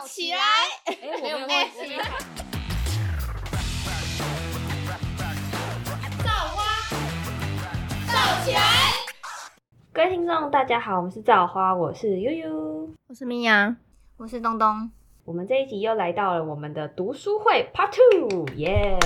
[0.00, 0.38] 造起来！
[0.86, 1.54] 哎，我没有忘记。
[6.24, 6.88] 造花，
[8.06, 8.60] 造起来！
[9.92, 13.76] 各位听众，大家好，我们是造花，我是悠悠，我是米娅，
[14.16, 14.90] 我是东东。
[15.30, 18.98] 我们这一集又来到了我们的读书会 Part Two，耶！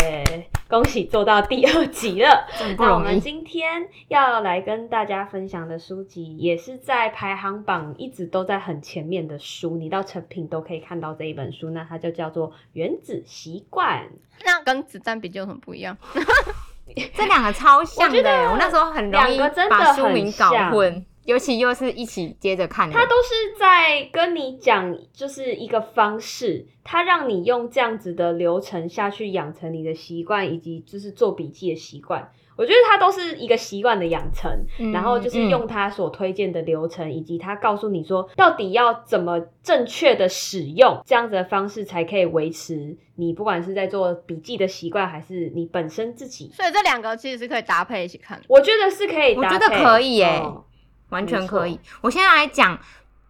[0.71, 2.47] 恭喜做到第二集了。
[2.79, 11.69] 那我们今天要来跟大家分享的书籍，也是在排行榜一直都在很前面的书，你到成品都可以看到这一本书。
[11.69, 14.05] 那它就叫做《原子习惯》。
[14.47, 15.95] 那跟子弹比就有什么不一样？
[17.13, 19.39] 这两个超像的，我那时候很容易
[19.69, 21.05] 把书名搞混。
[21.25, 32.31] 尤其又是一起接着看，他都是在跟你讲，就是一个方式，他让你用这样子的流程下去养成你的习惯，以及就是做笔记的习惯。
[32.57, 46.49] 我觉得他都是一个习惯的养成，然后就是用他所推荐的流程，以及他告诉你说到底要怎么正确的使用这样子的方式，才可以维持你不管是在做笔记的习惯，还是你本身自己。
[46.53, 50.41] 所以这两个其实是可以搭配一起看，我觉得是可以，我觉得可以耶。
[51.11, 51.79] 完全可以。
[52.01, 52.79] 我现在来讲，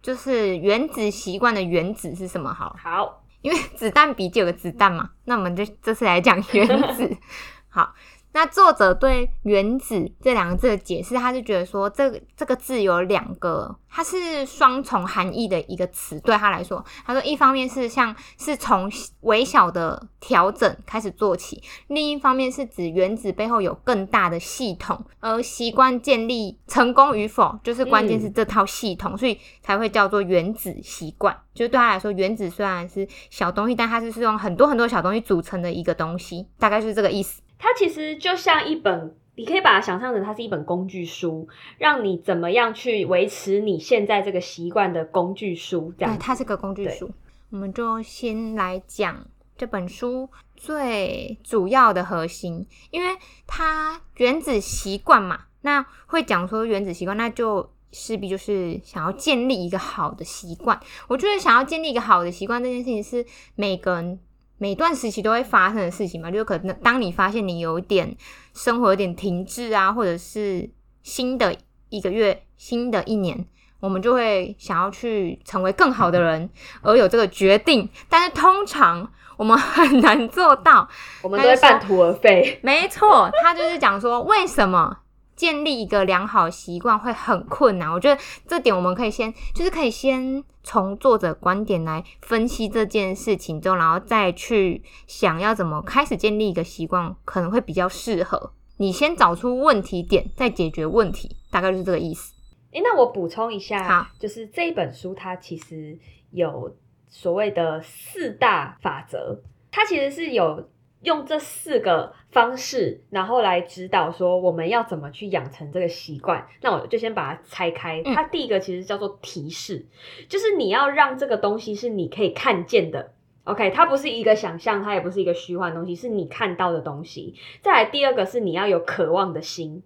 [0.01, 2.53] 就是原子习惯的原子是什么？
[2.53, 7.17] 好，好，因为子弹笔记有个子弹嘛，那我们就这次来讲原子。
[7.69, 7.93] 好。
[8.35, 16.19] 那作者对“原子”这两个字的解释，他就觉得说，这个这个字有两个，它是双重含义的一个词。
[16.19, 18.91] 对他来说，他说，一方面是像是从
[19.21, 31.33] 微小的调整开始做起，另一方面是指原子背后有更大的系统，而习惯建立成功与否，就是关键是这套系统，所以才会叫做原子习惯。
[31.53, 37.41] 就对他来说，原子虽然是小东西，但它是是用很多很多小东西组成的一个东西，大概就是这个意思。
[37.65, 41.47] 它其实就像一本，你可以把它想象成它是一本工具书，
[41.79, 45.91] 让你怎么样去维持你现在这个习惯的工具书。
[45.97, 47.09] 这样，它是个工具书。
[47.49, 49.25] 我们就先来讲
[49.57, 53.17] 这本书最主要的核心，因为
[53.47, 60.79] 它原子习惯嘛，那会讲说原子习惯，那就势必就是想要建立一个好的习惯。
[61.07, 63.25] 我觉得想要建立一个好的习惯这件事情是
[63.55, 64.19] 每个人。
[64.57, 68.15] 每段时期都会发生的事情嘛，就可能当你发现你有点
[68.53, 70.69] 生活有点停滞啊，或者是
[71.03, 71.55] 新的
[71.89, 73.45] 一个月、新的一年，
[73.79, 76.49] 我们就会想要去成为更好的人，
[76.81, 77.89] 而有这个决定。
[78.09, 80.87] 但是通常我们很难做到，
[81.21, 82.59] 我们都会半途而废。
[82.63, 84.99] 没错，他就是讲说为什么。
[85.35, 98.51] 建立一个良好习惯会很困难，我觉得这点我们可以先，就是可以先从作者观点来分析这件事情中，然后再去想要怎么开始建立一个习惯，可能会比较适合。
[98.77, 102.33] 你先找出问题点，再解决问题，大概就是这个意思。
[102.71, 105.97] 诶，那我补充一下，就是这一本书它其实
[106.31, 106.75] 有
[107.07, 109.41] 所谓的四大法则，
[109.71, 110.69] 它其实是有。
[111.05, 116.45] 用这四个方式，然后来指导说我们要怎么去养成这个习惯。
[116.61, 118.01] 那我就先把它拆开。
[118.03, 119.85] 它第一个其实叫做提示，
[120.27, 123.13] 就是你要让这个东西是你可以看见的。
[123.43, 127.35] OK，它不是一个想象，它也不是一个虚幻东西，是你看到的东西。
[127.61, 129.83] 再来第二个是你要有渴望的心，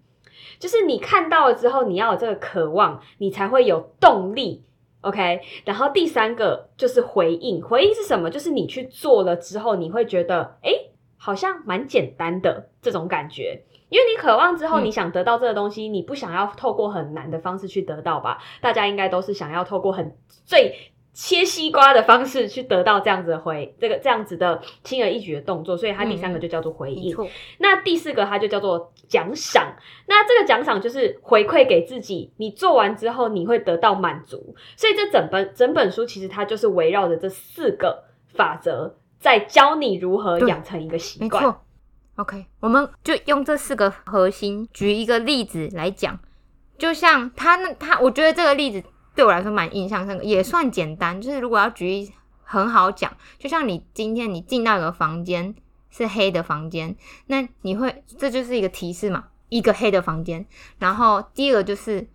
[0.57, 4.63] 就是你看到了之后，你要有这个渴望，你才会有动力。
[5.01, 8.29] OK，然后第三个就是回应，回应是什么？
[8.29, 10.88] 就是你去做了之后，你会觉得哎。
[11.21, 18.37] 好像蛮简单的这种感觉，因为你渴望之后，你想得到这个东西，你不想要透过很难的方式去得到吧？
[18.61, 20.15] 大家应该都是想要透过很
[20.45, 20.73] 最
[21.11, 27.13] 切西瓜的方式去得到这样子的回，这个这样子的轻而易举的动作，所以它第三个就叫做回应。
[27.57, 29.75] 那第四个它就叫做奖赏。
[30.07, 34.55] 那这个奖赏就是回馈给自己，你做完之后你会得到满足。
[34.77, 38.95] 所以这整本整本书其实它就是围绕着这四个法则。
[39.19, 41.43] 在教你如何养成一个习惯。
[41.43, 41.61] 没错
[42.15, 46.17] ，OK，我们就用这四个核心举一个例子来讲。
[46.77, 48.81] 就像他那他，我觉得这个例子
[49.13, 51.21] 对我来说蛮印象深刻，也算简单。
[51.21, 52.09] 就是如果要举一
[52.43, 55.53] 很好讲，就像你今天你进到一个房间
[55.89, 56.95] 是黑的房间，
[57.27, 59.25] 那你会这就是一个提示嘛？
[59.49, 60.45] 一个黑的房间。
[60.77, 62.07] 然后第二个就是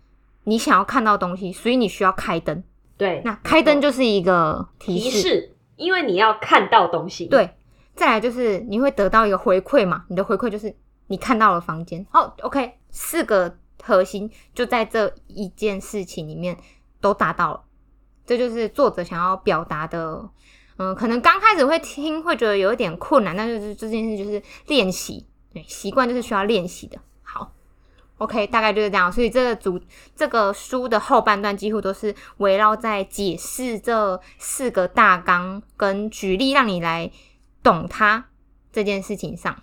[0.45, 2.63] 你想要看到东西，所以你需要开灯。
[2.97, 5.54] 对，那开灯就是一个提示。
[5.75, 7.49] 因为你要看到东西，对，
[7.95, 10.05] 再来就是你会得到一个回馈嘛？
[10.09, 10.75] 你的回馈就是
[11.07, 12.05] 你看到了房间。
[12.09, 16.57] 好，OK，四个核心就在这一件事情里面
[17.01, 17.63] 都达到了，
[18.25, 20.29] 这就是作者想要表达的。
[20.77, 26.99] 嗯，可能刚开始会听会觉得有一点困难，但是这件事就是练习，对，习惯就是需要练习的。
[28.17, 29.11] 好，OK，大概就是这样。
[29.11, 29.79] 所以这个主
[30.15, 37.11] 这个书的后半段几乎都是围绕在解释这四个大纲跟举例，让你来
[37.63, 38.27] 懂它
[38.71, 39.55] 这件事情上。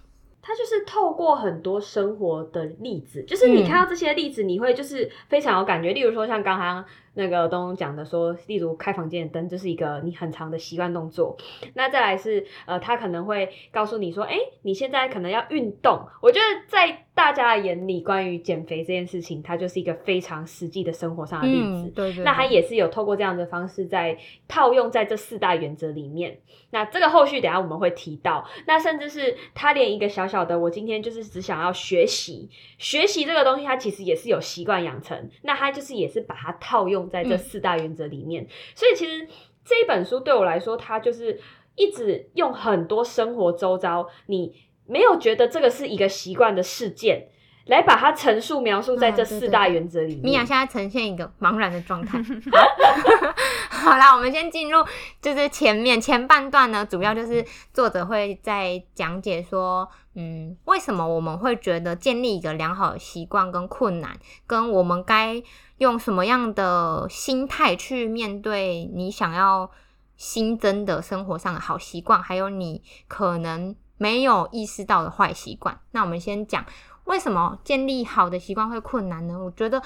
[0.45, 5.93] 它就是透过很多生活的例子，就是你看到这些例子，你会就是非常有感觉。
[5.93, 6.85] 例如说，像刚刚。
[7.15, 11.37] 那个东东讲的说，例如开房间的灯，就是一个你很长的习惯动作。
[11.75, 16.09] 那再来是，呃，他可能会告诉你说，哎，你现在可能要运动。
[16.23, 21.91] 我觉得在大家的眼里，关于减肥这件事情，它就是一个非常实际的生活上的例子。
[21.95, 22.25] 对对。
[22.25, 24.17] 那他也是有透过这样的方式，在
[24.49, 26.41] 套用在这四大原则里面。
[26.71, 28.49] 那这个后续等下我们会提到。
[28.67, 32.49] 那甚至是他连一个小小的，我今天就是只想要学习，
[32.79, 35.31] 学习这个东西，它其实也是有习惯养成。
[35.43, 37.03] 那他就是也是把它套用。
[37.13, 39.29] 在这四大原则里面，所以其实
[39.65, 41.39] 这一本书对我来说，它就是
[41.75, 44.55] 一直用很多生活周遭，你
[44.87, 47.29] 没有觉得这个是一个习惯的事件，
[47.67, 50.23] 来把它陈述描述在这四大原则里面。
[50.23, 52.19] 米娅现在呈现一个茫然的状态。
[53.71, 54.85] 好啦，我们先进入
[55.21, 59.89] 就是前面前半段呢，主要就是作者会在讲解说。
[60.15, 64.15] 嗯，为什么我们会觉得建立一个良好的习惯跟困难，
[64.47, 65.43] 跟我们该
[65.79, 69.71] 用什么样的心态去面对你想要
[70.19, 75.79] 新增的生活上的好习惯，还有你可能没有意识到的坏习惯？
[75.93, 76.65] 那我们先讲
[77.05, 79.39] 为什么建立好的习惯会困难呢？
[79.39, 79.81] 我觉得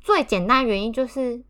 [0.00, 1.42] 最简单原因就是。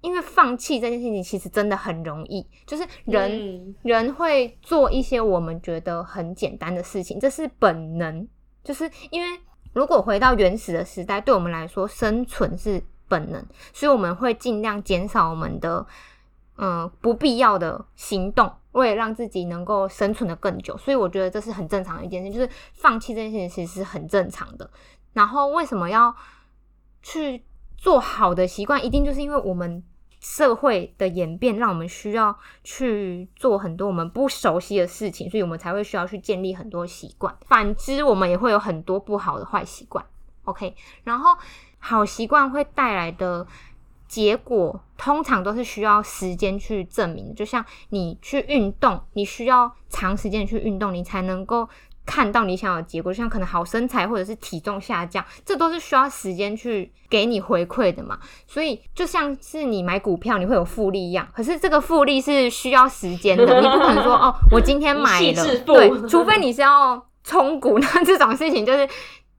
[0.00, 8.28] 因为放弃这件事情其实真的很容易，就是人人会做一些我们觉得很简单的事情，这是本能。
[8.62, 9.40] 就是因为
[9.72, 15.84] 如果回到原始的时代，对我们来说生存是本能，所以我们会尽量减少我们的
[16.58, 18.48] 嗯不必要的行动，
[18.78, 20.76] 为了让自己能够生存的更久。
[20.78, 24.70] 所以我觉得这是很正常的一件事，就是放弃这件事情其实是很正常的。
[25.12, 26.14] 然后为什么要
[27.02, 27.44] 去？
[27.80, 29.84] 做好的习惯，一定就是因为我们
[30.18, 37.32] 社会的演变，让我们需要去做很多我们不熟悉的事情，所以我们才会需要去建立很多习惯。
[37.46, 40.04] 反之，我们也会有很多不好的坏习惯。
[40.42, 40.74] OK，
[41.04, 41.38] 然后
[41.78, 43.46] 好习惯会带来的
[44.08, 47.34] 结果，通常都是需要时间去证明。
[47.34, 51.68] 就像你去运动，你需要长时间去运动，你才能够。
[52.10, 58.18] 看到你想要的结果，像可能好身材或者是体重下降，这都是需要时间去给你回馈的嘛。
[58.46, 68.88] 所以就像是你买股票，你会有复利一样，可是这个复利是需要时间的，你不可能说哦，我今天买了， 对，除非你是要冲股，那这种事情就是。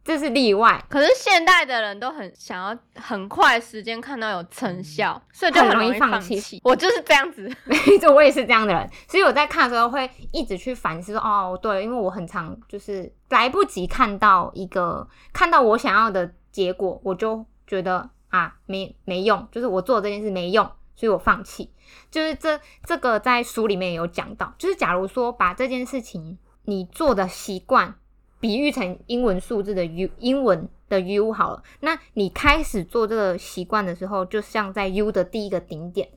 [0.10, 6.60] 这是例外，可是现代的人都很想要很快时间看到有成效，所以就很容易放弃。
[6.64, 8.90] 我就是这样子，没错，我也是这样的人。
[9.08, 20.66] 所以我在看的时候会一直去反思，说哦，对，因为我很常就是来不及看到一个看到我想要的结果，我就觉得啊，没没用，就是我做这件事没用，
[20.96, 21.72] 所以我放弃。
[22.10, 27.94] 就是这这个在书里面有讲到，就是假如说把这件事情你做的习惯。
[28.40, 31.64] 比喻成英文数字的 U，英文的 U 好了。
[31.82, 36.10] 那你开始做这个习惯的时候，就像在 U 的第一个顶点。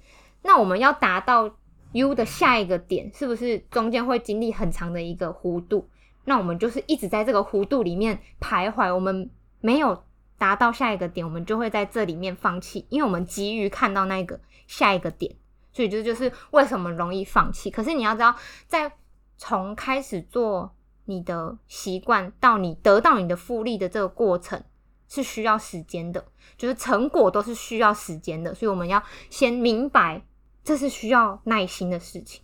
[0.43, 1.51] 那我们要达到
[1.93, 5.89] U 的下一个点，是不是中间会经历很长的一个弧度？
[6.25, 8.95] 那我们就是一直在这个弧度里面徘徊。
[8.95, 9.29] 我们
[9.61, 10.05] 没有
[10.39, 15.35] 达到下一个点，我们就会在这里面放弃，因为我们急于看到那个下一个点。
[15.73, 17.71] 所以这就是为什么容易放弃。
[17.71, 18.35] 可是你要知道，
[18.69, 18.93] 在
[19.37, 20.73] 从开始做。
[21.07, 24.63] 你的习惯到你得到你的复利的这个过程
[25.09, 26.25] 是需要时间的，
[26.57, 30.23] 就是成果都是需要时间的，所以我们要先明白
[30.63, 32.43] 这是需要耐心的事情。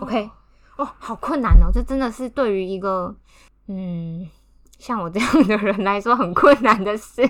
[0.00, 0.30] OK，
[0.76, 3.16] 哦，好困难哦，这真的是对于一个
[3.68, 4.28] 嗯
[4.78, 7.22] 像我这样的人来说很困难的事，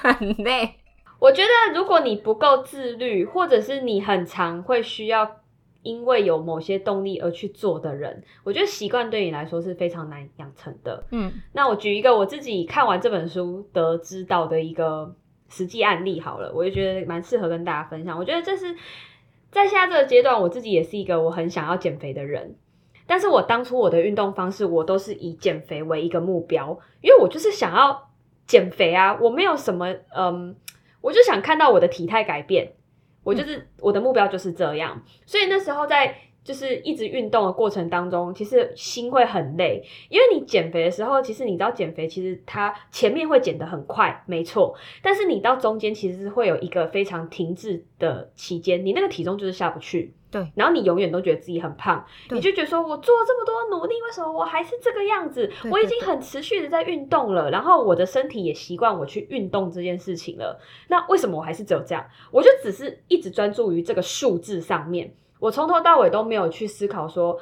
[0.00, 0.76] 很累。
[1.18, 5.40] 我觉得如果你不够自律，或者是你很常会需要。
[5.86, 11.04] 因为有某些动力而去做的人，我觉得习惯对你来说是非常难养成的。
[11.12, 15.14] 嗯，那我举一个我自己看完这本书得知到的一个
[15.48, 18.18] 实际案例好了，我就觉得蛮适合跟大家分享。
[18.18, 18.74] 我觉得这是
[19.52, 22.56] 在现在这个阶段，我自己也是一个我很想要减肥的人，
[23.06, 28.10] 但是我当初我的运动方式，我都是以减肥为一个目标，因为我就是想要
[28.44, 30.56] 减肥啊，我没有什么嗯，
[31.00, 32.72] 我就想看到我的体态改变。
[33.26, 55.50] 我就是我的目标就是这样，所以那时候在就是一直运动的过程当中，其实心会很累，因为你减肥的时候，其实你知道减肥其实它前面会减得很快，没错，但是你到中间其实是会有一个非常停滞的期间，你那个体重就是下不去，对，然后你永远都觉得自己很胖，你就觉得说我做了这么多努力，为什么我还是这个样子？
[55.70, 62.04] 我已经很持续的在运动了，然后我的身体也习惯我去运动这件事情了，那为什么我还是只有这样？
[62.30, 65.14] 我就只是一直专注于这个数字上面。
[65.38, 67.38] 我从头到尾都没有去思考说，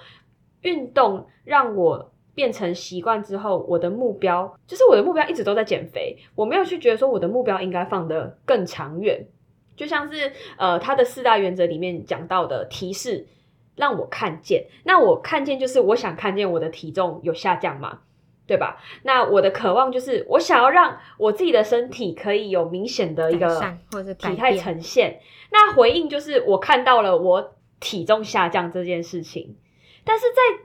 [0.63, 6.17] 运动让我变成习惯之后，我的目标就是我的目标一直都在减肥。
[6.35, 9.25] 我没有去觉得说我的目标应该放得更长远，
[9.77, 13.27] 就像是呃，他的四大原则里面讲到的提示，
[13.77, 14.67] 让我看见。
[14.85, 18.01] 那我看见就是我想看见我的体重有下降嘛，
[18.47, 18.81] 对吧？
[19.03, 23.77] 那我的渴望就是我想要让我自己的身体可以有明显的一个
[24.19, 25.21] 体态呈现。
[25.51, 27.55] 那回应就是我看到了我。
[27.81, 29.59] 体重下降这件事情，
[30.05, 30.65] 但是在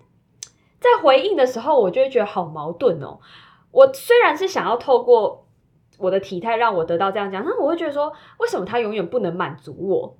[0.79, 3.19] 在回应的时候，我就会觉得好矛盾哦。
[3.71, 5.45] 我虽然是想要透过
[5.99, 10.17] 我的体态让我得到这样奖，那我会觉得说，为什么他永远不能满足我？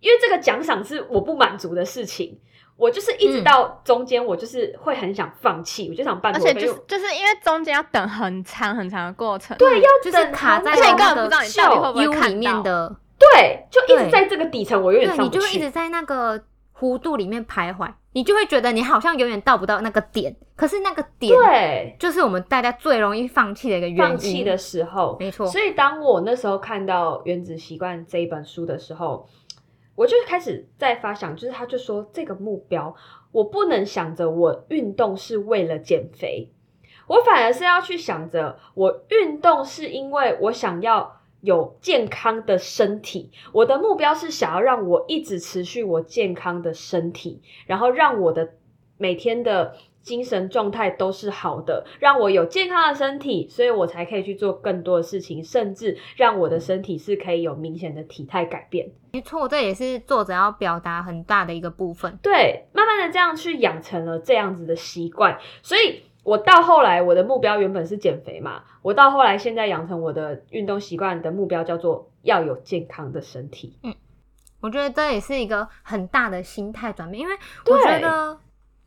[0.00, 2.38] 因为这个奖赏是我不满足的事情，
[2.76, 11.40] 我就是一直到中间，我就是会很想放弃，我就想半途而且就是就是因为中间要等很长很长的过程，对，要就是卡在那个到
[11.92, 12.94] 底 U 里面的。
[13.18, 15.28] 对，就一直在这个底层，我永远上不去。
[15.28, 16.38] 你就会一直在那个
[16.78, 20.36] 弧度里面徘徊，你就会觉得你好像永远到不到那个点。
[20.54, 24.02] 可是那个点，对，就是我们大家最容易放弃的一个原因。
[24.02, 25.46] 放弃的时候，没错。
[25.46, 29.26] 所以当我那时候看到《原子习惯》这一本书的时候，
[29.94, 32.94] 我就开始在发想，就是他就说这个目标，
[33.32, 36.50] 我不能想着我运动是为了减肥，
[37.06, 41.20] 我反而是要去想着我运动是因为我想要。
[41.46, 48.48] 有健康的身体，我的目标是想要让我一直持续我健康的身体，然后让我的
[48.98, 58.90] 每天的精神状态都是好的，让我有健康的身体，所以我才可以去做更多的事情，甚至让我的身体是可以有明显的体态改变。
[59.12, 62.18] 没错，这也是作者要表达很大的一个部分。
[62.20, 66.02] 对，慢慢的这样去养成了这样子的习惯，所以。
[66.26, 68.64] 我到后来，我的目标原本是减肥嘛。
[68.82, 73.78] 我到后来，现在养成我的运动习惯的目标叫做要有健康的身体。
[73.84, 73.94] 嗯，
[74.60, 77.34] 我觉得这也是一个很大的心态转变，因为
[77.66, 78.36] 我觉得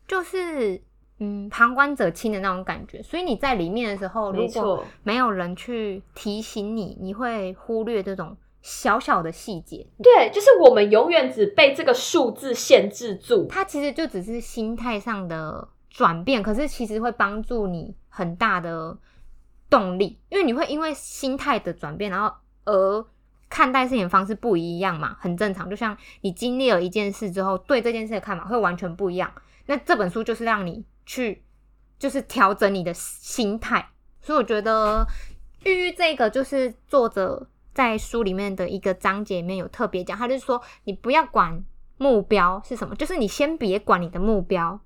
[0.06, 0.78] 就是
[1.18, 3.02] 嗯旁观者清的那种感觉。
[3.02, 9.86] 所以你在里面的时候，如果没有人去提醒你，你会忽略这种小小的细节。
[10.02, 13.46] 对，就是我们永远只被这个数字限制住。
[13.48, 15.68] 它其实就只是心态上的。
[15.90, 18.96] 转变，可是其实会帮助你很大的
[19.68, 22.32] 动力，因为你会因为心态的转变，然后
[22.64, 23.04] 而
[23.48, 25.68] 看待事情方式不一样嘛，很正常。
[25.68, 29.30] 就像你经历了一件事之后，对这件事的看法会完全不一样。
[29.66, 31.42] 那这本书就是让你去，
[31.98, 33.90] 就是调整你的心态。
[34.20, 35.04] 所以我觉得，
[35.64, 41.64] 郁郁这个就是作者在书里面的一个章节里面有特别讲，他就是说，你不要管
[41.98, 44.80] 目标是什么，就是你先别管你的目标。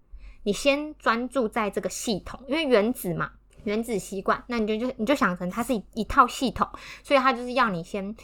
[0.44, 3.32] 你先专注在这个系统，因为原子嘛，
[3.64, 6.68] 原子习惯，那你就就你就想成它是一一套系统，
[7.02, 8.14] 所以它就是要你先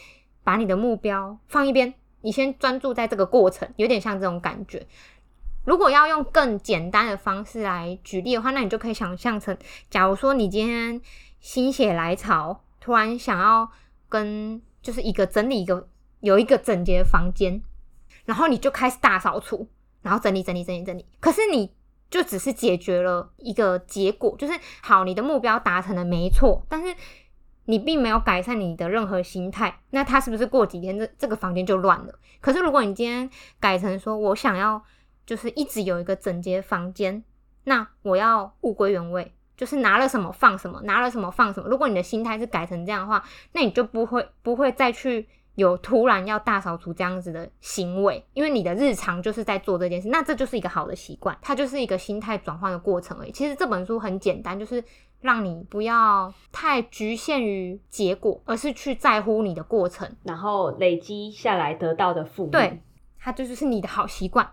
[0.45, 4.87] 把你的目标放一边，你先专注在这个过程，有点像这种感觉。
[5.65, 9.57] 如果要用更简单的方式来举例的话，那你就可以想象成，
[9.89, 11.01] 假如说你今天
[11.41, 13.71] 心血来潮，突然想要
[14.11, 15.89] 跟就是一个整理一个
[16.21, 17.63] 有一个整洁房间，
[18.27, 19.67] 然后你就开始大扫除，
[20.03, 21.73] 然后整理整理整理整理，可是你。
[22.11, 24.53] 就只是解决了一个结果，就是
[24.83, 26.95] 好，你的目标达成了没错，但是
[27.67, 32.19] 你并没有改善你的任何心态，那他是不是过几天这这个房间就乱了？
[32.41, 34.83] 可是如果你今天改成说我想要
[35.25, 37.23] 就是一直有一个整洁房间，
[37.65, 41.69] 那我要物归原位，就是拿了什么放什么，拿了什么放什么。
[41.69, 45.29] 如果你的心态是改成这样的话，那你就不会不会再去。
[45.61, 53.31] 有突然要大扫除这样子的行为，因为你的日常就是在做这件事，那这就是一个好的习惯，它就是一个心态转换的过程而已。
[53.31, 54.83] 其实这本书很简单，就是
[55.21, 62.47] 让你不要太局限于结果，而是去在乎你的过程，然后累积下来得到的负。
[62.47, 62.81] 对，
[63.19, 64.51] 它就是是你的好习惯。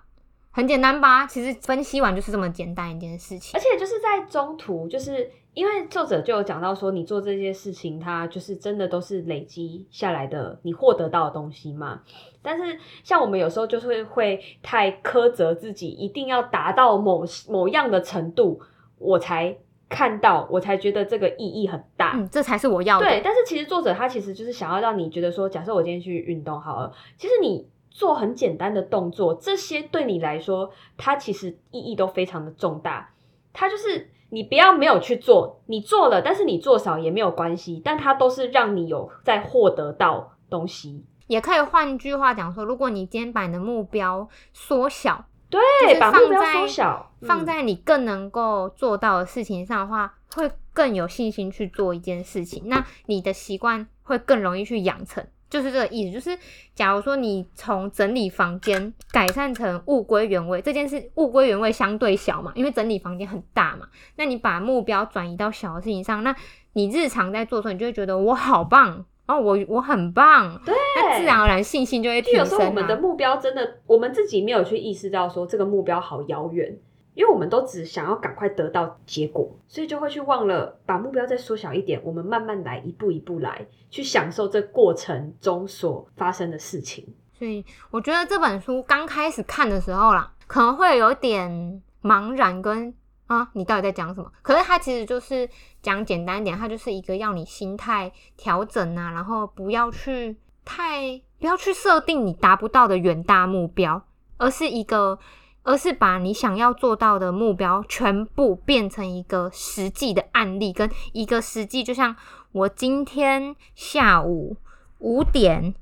[0.58, 1.28] 很简单吧？
[1.28, 3.52] 其实分析完就是这么简单一件事情。
[3.54, 12.02] 而且就是在中途，就是因为作者就有讲到说，你做这些事情，它就是真的都是累积下来的，你获得到的东西嘛。
[12.42, 18.60] 但是像我们有时候就是会太苛责自己，一定要达到某某样的程度，
[18.98, 19.56] 我才
[19.88, 22.14] 看到，我才觉得这个意义很大。
[22.16, 23.06] 嗯，这才是我要的。
[23.06, 27.68] 对，但是其实作者他其实就是想要让你觉得说，假设我今天去运动好了，其实你。
[27.98, 33.12] 做很简单的动作，这些对你来说，它其实意义都非常的重大。
[33.52, 41.04] 它就是你不要没有去做，你做了，但是你做少也没有关系，但它都是让你有在获得到东西。
[41.26, 45.60] 也可以换句话讲说，如果你今天把你的目标缩小，对，
[46.00, 52.62] 把目标缩小，放在你更能够做到的事情上的话，会更有信心去做一件事情。
[52.68, 56.12] 那你的习惯会更容易去养成，就是这个意思。
[56.14, 56.38] 就是
[56.74, 63.88] 假如说你从整理房间改善成物归原位，这件事物归原位相对小嘛，因为整理房间很大嘛。
[64.16, 66.36] 那你把目标转移到小的事情上，那
[66.74, 69.06] 你日常在做的时候，你就会觉得我好棒。
[69.28, 72.40] 哦，我我很棒，对，那自然而然信心就会提升。
[72.40, 76.78] 有时候我们的目标真的，我们自己没有去意识到说这个目标好遥远，
[77.18, 87.04] 因为我们都只想要赶快得到结果，所以就会去忘了把目标再缩小一点，我们慢慢来，一步一步来，去享受这过程中所发生的事情。
[87.34, 92.94] 所以我觉得这本书刚开始看的时候啦，可能会有点茫然跟。
[93.26, 94.32] 啊，你到底在讲什么？
[94.42, 95.50] 可是它其实就是
[95.82, 104.02] 讲简单一点，它就是一个要你心态调整啊，然后不要去太不要去设定你达不到的远大目标，
[104.38, 105.20] 而是一个，
[105.68, 112.16] 而是把你想要做到的目标全部变成一个实际的案例，跟一个实际，就像
[112.54, 114.56] 我今天下午
[115.00, 115.76] 五点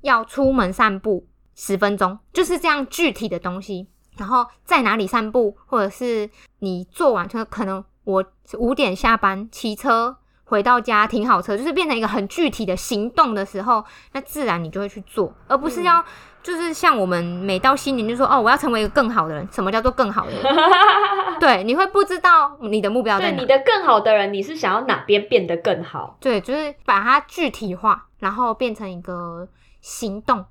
[0.00, 3.86] 要出门散步十分钟，就是这样具体的东西。
[4.16, 8.24] 然后在哪里散步，或者是你做完车，可能我
[8.58, 10.16] 五点下班，骑车
[10.46, 16.02] 回到家停好车，就是变成一个很具体的行动的时候，那自然你就会去做，而不是要
[16.42, 19.46] 就是像我们每到新年就说哦，我要成为一个更好的人。
[19.50, 20.42] 什么叫做更好的人？
[21.40, 23.40] 对，你会不知道你的目标在哪。
[23.40, 26.16] 你的更好的人，你是想要哪边变得更好？
[26.20, 29.48] 对，就是把它具体化，然后变成一个
[29.80, 30.44] 行动。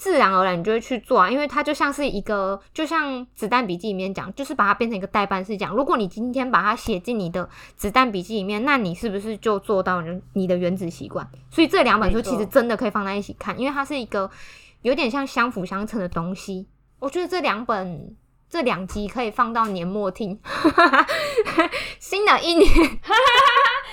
[0.00, 5.74] 那自然而然你就会去做啊，因为它就像是一个，就像子弹笔记里面讲，就是把它变成一个代办事项。
[5.74, 11.28] 如果你今天把它写进你的子弹笔记里面，那你是不是就做到你你的原子习惯？
[11.50, 14.30] 所以这两本书其实真的可以放在一起看，因为它是一个
[14.82, 16.66] 有点像相辅相成的东西。
[16.98, 18.16] 我觉得这两本
[18.50, 20.36] 这两集可以放到年末听，
[22.00, 22.68] 新的一年。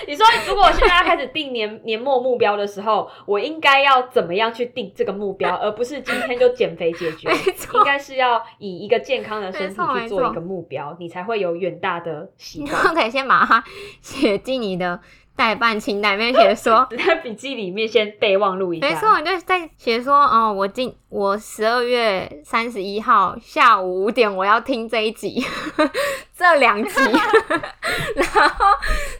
[0.07, 7.29] 你说，如果我现在要开始定年 年末目标的时候，我应该要怎么样去定这个目标，而不是今天就减肥解决？
[7.73, 12.95] 应该是要以一个健康的身体去做一个目标，你才会有远大的希望。
[12.95, 13.63] 可以先把它
[14.01, 14.99] 写进你的。
[15.37, 18.87] 代办清单里面写说， 在笔记里面先备忘录一下。
[18.89, 25.45] 没错，你就在写说，哦，我今我十二月三十一号下午五点我要听这一集，
[26.35, 26.99] 这两集，
[28.15, 28.65] 然后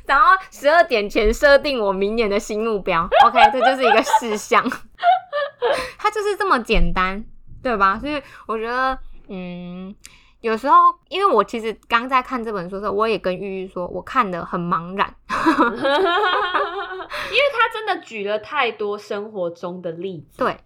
[0.08, 3.08] 然后十二点前设定我明年的新目标。
[3.25, 4.62] OK，这就是一个事项，
[5.99, 7.23] 它就是这么简单，
[7.62, 7.99] 对吧？
[8.01, 8.97] 所以我觉得，
[9.30, 9.95] 嗯。
[10.41, 10.76] 有时候，
[11.10, 15.43] 因为我其实刚在看这本书的时候，我也跟玉玉说，我看的很茫然， 因为
[17.54, 20.39] 他真的举了太多生活中的例子。
[20.39, 20.58] 对。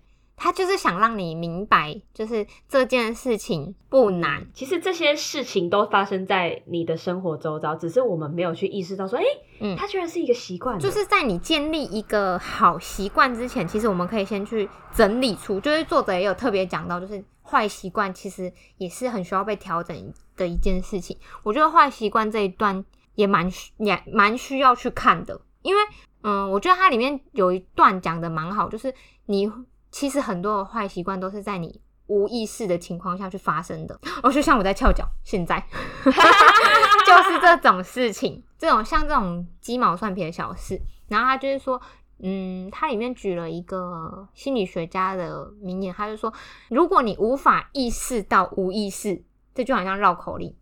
[0.44, 4.44] 他就是想让你明白，就是这件事情不难。
[4.56, 9.24] 其实这些事情都发生在你的生活周遭，只是我们没有去意识到，说，哎，
[9.60, 10.80] 嗯，它居然是一个习惯。
[10.80, 21.18] 就是在你建立一个好习惯之前，其实我们可以先去整理出，就是作者也有特别讲到，就是坏习惯其实也是很需要被调整的一件事情。
[21.44, 22.84] 我觉得坏习惯这一段
[23.16, 25.82] 也蛮也蛮需要去看的，因为，
[26.24, 28.94] 嗯，我觉得它里面有一段讲的蛮好，就是
[29.26, 29.52] 你。
[29.94, 34.00] 其实很多的坏习惯都是在你无意识的情况下去发生的。
[34.24, 35.62] 哦，就像我在翘脚，现在
[36.06, 40.82] 就是这种事情，这种像这种鸡毛蒜皮的小事。
[41.10, 41.82] 然后他就是说，
[42.22, 46.32] 嗯，它里面举了一个心理学家的名言，他就说，
[46.70, 49.22] 如果你无法意识到无意识，
[49.54, 50.56] 这就好像绕口令，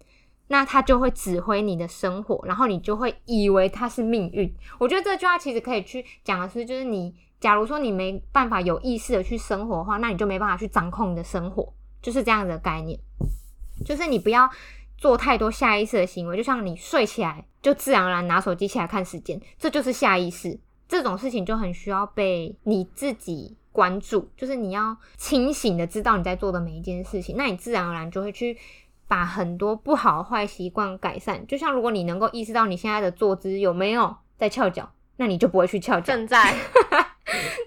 [0.48, 4.54] 那他就会指挥你的生活，然后你就会以为它是命运。
[4.80, 7.15] 我觉得这句话其实可以去讲的是，就是你。
[7.39, 13.00] 假如说你没办法有意识的去生活的话，那你就没办法去掌控你的生活，就是这样的概念。
[13.86, 14.50] 就是你不要
[14.98, 20.60] 做太多下意识的行为，就像你睡起来就自然而然拿手机起来看时间，这就是下意识。
[20.89, 28.58] 这种事情就很需要被你自己关注，就是你要清醒的知道你在做的每一件事情，那你自然而然就会去
[29.08, 31.45] 把很多不好坏习惯改善。
[31.47, 36.13] 就像如果你能够意识到你现在的坐姿有没有在翘脚，那你就不会去翘脚。
[36.13, 36.56] 正在。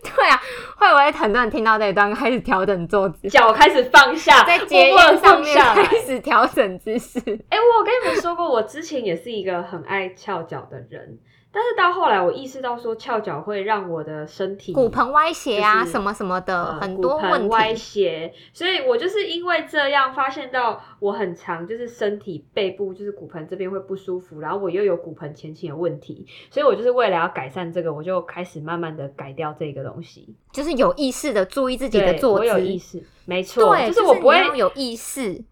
[0.03, 0.41] 对啊，
[0.77, 7.19] 会不会很多人听到这一段开始调整坐姿，脚开始放下，在节目上面开始调整姿势？
[7.49, 11.19] 哎，我跟你们说过，我之前也是一个很爱翘脚的人，
[11.55, 17.49] 但是到后来，我意识到说翘脚会让我的身体骨盆歪斜啊，什么什么的，很多问题。
[17.49, 32.41] 歪斜，所以我就是因为这样发现到我很长，就是身体背部就是骨盆这边会不舒服，然后我又有骨盆前倾的问题，所以我就是为了要改善这个，我就开始慢慢的改掉这个东西，就是有意识的注意自己的坐姿。
[32.41, 35.45] 我有意识，没错，就是我不会有意识。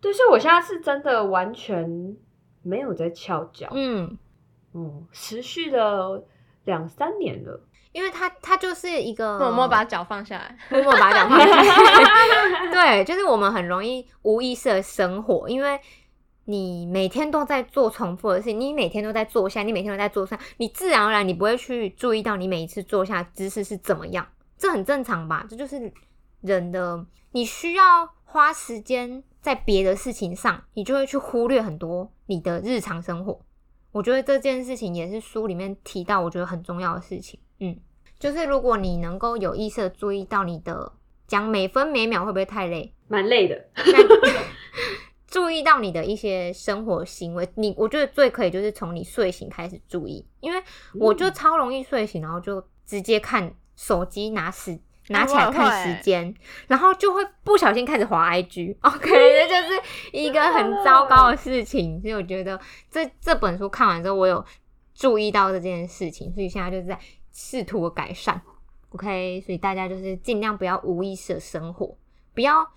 [0.00, 2.16] 对，所以我现在是真的完全
[2.62, 3.68] 没有在翘脚。
[3.72, 4.16] 嗯。
[4.78, 6.22] 嗯，持续了
[6.64, 7.58] 两三年了，
[7.92, 12.68] 因为他他就是一个默默把脚放下来，默默把脚放下来。
[12.70, 15.80] 对，就是我们很容易无意识的生活，因为
[16.44, 24.26] 你每天都在做重复的事情，你每天都在坐下，你每天都在坐下，你自然而然你不会去注意到你每一次坐下姿势是怎么样，
[24.58, 25.46] 这很正常吧？
[25.48, 25.90] 这就是
[26.42, 33.40] 人的，你需要花时间在别的事情上，你就会去忽略很多你的日常生活。
[33.96, 37.40] 我觉得这件事情也是书里面提到，我觉得很重要的事情。
[37.60, 37.74] 嗯，
[38.18, 40.92] 就是如果你能够有意识的注意到你的
[41.26, 42.92] 讲每分每秒会不会太累？
[43.08, 43.58] 蛮累的。
[45.26, 50.62] 注意到你的一些生活行为，你我觉得最可以就是从你睡醒开始注意，因为
[51.00, 54.78] 我就超容易睡醒，然后就直接看手机拿时。
[55.08, 56.34] 拿起来看时间，
[56.66, 58.76] 然后就会不小心开始滑 IG。
[58.82, 59.80] OK，这就是
[60.12, 62.00] 一个很糟糕的事情。
[62.00, 64.44] 所以我觉得这这本书看完之后，我有
[64.94, 66.98] 注意到这件事情，所以现在就是在
[67.32, 68.40] 试图改善。
[68.90, 71.96] OK，所以大家就是尽量不要无意识的生活，
[72.34, 72.68] 不要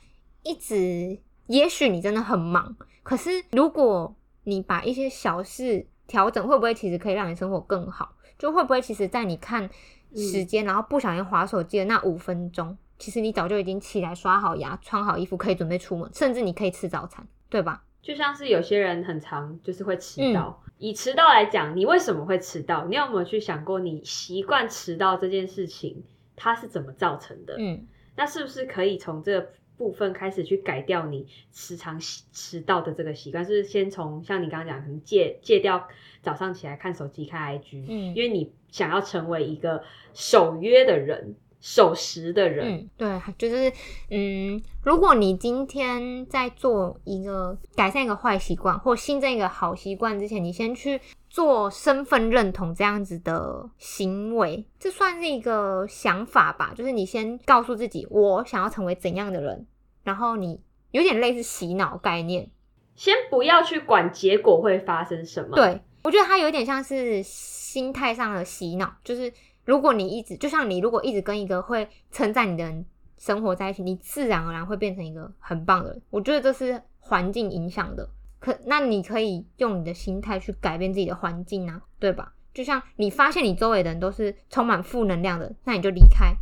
[0.44, 1.20] 一直。
[1.48, 8.14] 也许你真的很忙，可是如果你把一些小事调整，会不会其实可以让你生活更好？
[8.38, 9.68] 就会不会其实，在你看。
[10.16, 17.84] 时间，然后不小心划手机的那五分钟，其实你早就已经起来刷好牙、穿好衣服，可以准备出门，甚至你可以吃早餐，对吧？
[18.02, 20.64] 就像是有些人很常，就是会迟到。
[20.78, 22.86] 以迟到来讲，你为什么会迟到？
[22.86, 26.02] 你有没有去想过，你习惯迟到这件事情，
[26.38, 27.56] 它是怎么造成的？
[27.60, 33.44] 嗯，那是不是可以从这个部分开始去改掉你时常迟到的这个习惯？
[33.44, 35.88] 是先从像你刚刚讲，可能戒戒掉
[36.22, 38.52] 早上起来看手机、看 IG，嗯，因为你。
[38.72, 43.72] 想要成为一个守约的人、守时的人，嗯，对，就是
[44.10, 56.74] 嗯，如果你今天在做一个改善一个坏习惯或新增一个好习惯之前，你先去做身份认同这样子的行为，这算是一个想法吧？
[56.74, 59.68] 就是你先告诉自己，我想要成为怎样的人，
[60.04, 62.50] 然后你有点类似洗脑概念，
[62.96, 65.56] 先不要去管结果会发生什么。
[65.56, 67.22] 对我觉得它有点像是。
[67.70, 69.32] 心态上的洗脑，就是
[69.70, 72.84] 如果你一直就像你，如果一直跟一个会称赞你的人
[73.20, 76.02] 生活在一起，你自然而然会变成一个很棒的人。
[76.10, 82.34] 我觉得这是环境影响的，可那你可以用你的心态去改变自己的环境啊，对吧？
[82.52, 86.34] 就像你发现你周围的人都是充满负能量的，那你就离开；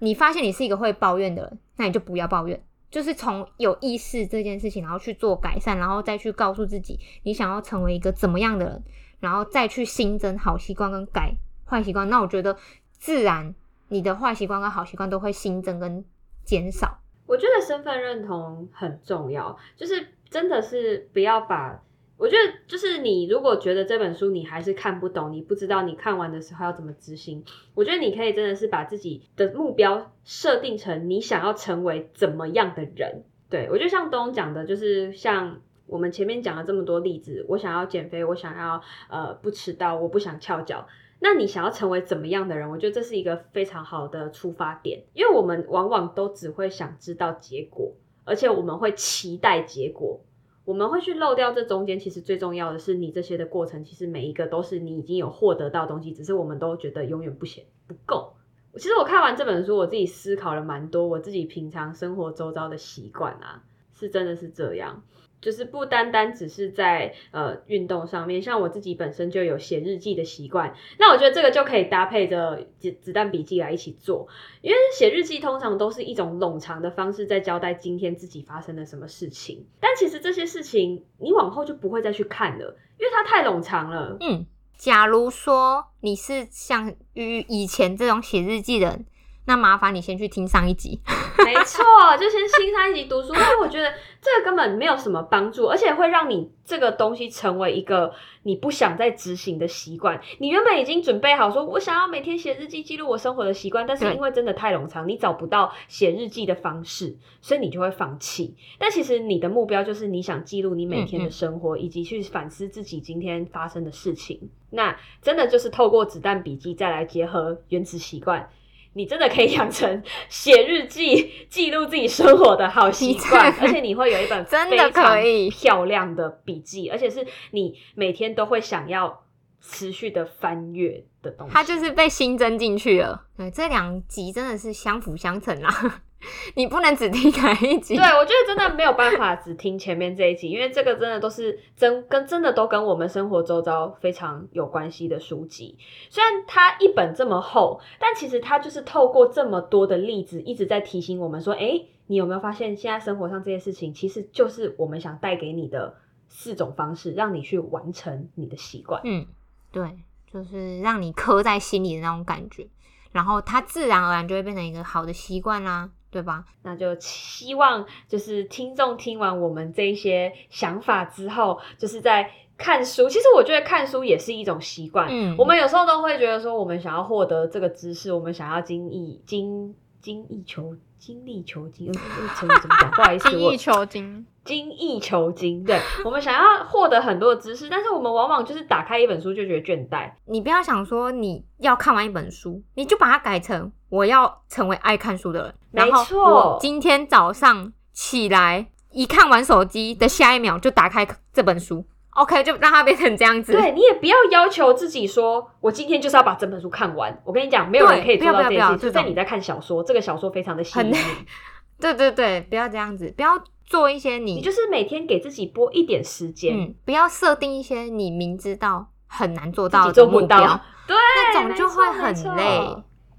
[0.00, 2.60] 你发现你是一个会抱怨的人，那你就不要抱怨。
[2.90, 8.82] 就是从有意识这件事情，然后去做改善，然后再去告诉自己，你想要成为一个怎么样的人。
[9.20, 11.32] 然后再去新增好习惯跟改
[11.66, 12.56] 坏习惯，那我觉得
[12.92, 13.54] 自然
[13.88, 16.04] 你的坏习惯跟好习惯都会新增跟
[16.44, 16.98] 减少。
[17.26, 21.82] 我觉得身份认同很重要，就是真的是不要把，
[22.16, 33.24] 我觉得就是你如果觉得这本书你还是看不懂，你不知道你看完的时候要怎么执行，我觉得你可以真的是把自己的目标设定成你想要成为怎么样的人。
[33.48, 35.60] 对我觉得像东讲的，就是像。
[35.86, 40.88] 我们前面讲了这么多例子，我想要减肥，我想要呃不迟到，我不想翘脚。
[41.24, 42.68] 那你想要成为怎么样的人？
[42.68, 50.20] 我觉得这是一个非常好的出发点，因为我们往往都只会想知道结果，而且我们会期待结果，
[50.66, 51.98] 我们会去漏掉这中间。
[51.98, 58.34] 其实最重要的是，你这些的过程，其实每一个都是你已经有获得到东西，只是我们都觉得永远不嫌不够。
[58.76, 65.02] 其实我看完这本书，我自己思考了蛮多，我自己平常生活周遭的习惯啊，是真的是这样。
[65.44, 74.26] 就是不单单只是在呃运动上面，像我自己本身就有写日记的习惯，那我觉得这个就可以搭配着子子弹笔记来一起做，
[74.62, 84.16] 因为写日记通常都是一种冗长的方式，在交代今天自己发生了什么事情，但其实这些事情你往后就不会再去看了，因为它太冗长了。
[84.20, 84.46] 嗯，
[84.78, 89.04] 假如说你是像于以前这种写日记的人，
[89.46, 91.00] 那麻烦你先去听上一集。
[91.44, 91.84] 没错，
[92.18, 98.10] 就先听上一集读书，因为我觉得这个根本没有什么帮助，而且会让你这个东西成为一个
[98.44, 100.18] 你不想再执行的习惯。
[100.38, 108.56] 你原本已经准备好说，我想要每天写日记记录我生活的习惯，但是因为真的太冗长，你找不到写日记的方式，所以你就会放弃。
[108.78, 114.48] 但其实你的目标就是你想记录你每天的生活，以及去反思自己今天发生的事情。
[114.70, 118.48] 那真的就是透过子弹笔记再来结合原子习惯。
[118.94, 129.24] 你真的可以养成写日记、 记录自己生活的好习惯，而且你会有一本 真的可以漂亮的笔记，而且是你每天都会想要
[129.60, 131.52] 持续的翻阅的东西。
[131.52, 133.26] 它就是被新增进去了。
[133.36, 136.02] 对，这两集真的是相辅相成啦。
[136.56, 137.96] 你不能只听哪一集？
[137.96, 145.76] 对，我觉得真的没有办法只听前面这一集，因为这个真的都是真跟真的都跟我们生活周遭非常有关系的书籍。
[146.10, 155.94] 虽然它一本这么厚，但其实它就是透过这么多的例子，一直在提醒我们说：，哎，你有没有发现，现在生活上这些事情，其实就是我们想带给你的
[156.28, 159.00] 四种方式，让你去完成你的习惯。
[159.04, 159.26] 嗯，
[159.72, 159.98] 对，
[160.32, 162.66] 就是让你刻在心里的那种感觉，
[163.12, 165.90] 然后它自然而然就会变成一个好的习惯啦。
[166.14, 166.44] 对吧？
[166.62, 173.08] 那就希望就是听众听完我们这一些想法之后，就是在看书。
[173.08, 175.08] 其实我觉得看书也是一种习惯。
[175.10, 182.00] 嗯，我们有时候都会觉得说，我们想要获得这个知识，我们想要精益精精益求精力求精，呃、
[182.38, 182.90] 怎么怎么讲？
[182.92, 184.24] 不好意思，精益求精。
[184.44, 190.10] 精益求精，对我们想要获得很多的知识，但是我们往往就是打开一本书就觉得倦怠。
[190.26, 195.54] 你不要想说你要看完一本书，你就把它改成我要成为爱看书的人。
[195.70, 203.52] 没错，我今天早上起来一看完手机的下一秒就打开这本书，OK，就让它变成这样子。
[203.52, 207.18] 对你也不要要求自己说我今天就是要把整本书看完。
[207.24, 208.76] 我跟你讲，没有人可以做到这件事。
[208.76, 210.96] 就在你在看小说，这个小说非常的吸引你。
[211.80, 213.42] 对对对，不要这样子，不要。
[213.64, 220.38] 做一些你，你就是每天给自己拨一点时间，嗯，不要设定一些你明知道很难做到的目标，
[220.86, 222.60] 对，那种就会很累。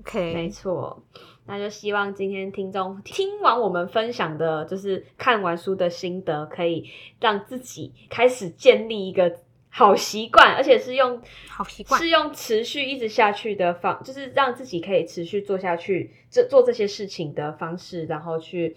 [0.02, 1.04] OK，没错，
[1.48, 18.76] 那就希望今天听众听完我们分享的，就是看完书的心得，可以让自己开始建立一个好习惯，而且是用好习惯，是用持续一直下去的方，就是让自己可以持续做下去，这做这些事情的方式，然后去。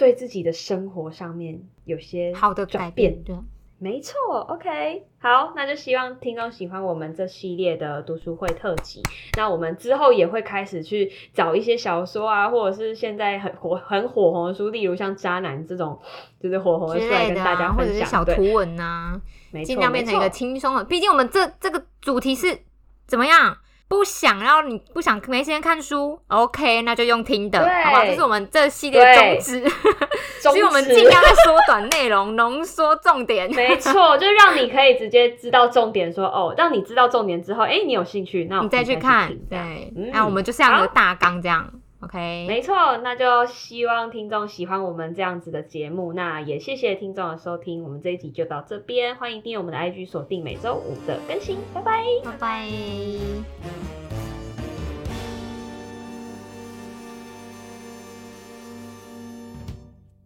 [0.00, 3.36] 对自己的生活上面有些好的转变，对，
[3.76, 4.16] 没错。
[4.48, 9.02] OK，好，那就希望听众喜欢我们这系列的读书会特辑。
[9.36, 16.00] 那我们之后也会开始去找一些小说啊，或者是现在很火很火红的书，例如像《渣男》这种，
[16.40, 19.20] 就是火红的出来跟大家分享，小图文呐，
[19.62, 20.82] 尽量变成一个轻松的。
[20.84, 22.58] 毕竟我们这这个主题是
[23.06, 23.54] 怎么样？
[23.90, 28.04] 不想要你不想没时间看书，OK，那就用听的，好不好？
[28.04, 29.68] 这是我们这系列宗旨，
[30.40, 33.50] 所以我们尽量在缩短内容，浓缩重点。
[33.52, 39.36] 没错，就让你可以直接知道重点，说哦，让你知道重点之后，哎，你有兴趣，那你再去看。
[39.50, 41.68] 对，那我们就像一个大纲这样
[42.00, 42.46] ，OK。
[42.48, 53.99] 没错，那就希望听众喜欢我们这样子的节目，那也谢谢听众的收听，我们这一集就到这边，欢迎订阅我们的 IG，锁定每周五的更新，拜拜，拜拜。